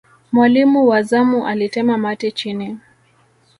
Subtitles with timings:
[0.31, 2.79] mwalimu wa zamu alitema mate chini